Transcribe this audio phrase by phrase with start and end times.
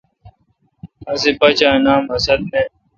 [1.11, 2.61] اسے°باچا اے°نام اسد نہ۔